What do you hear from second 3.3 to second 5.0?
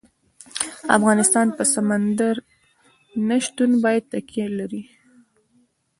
شتون باندې تکیه لري.